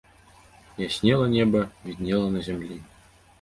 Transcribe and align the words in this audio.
Яснела 0.83 1.27
неба, 1.35 1.61
віднела 1.85 2.27
на 2.39 2.43
зямлі. 2.49 2.81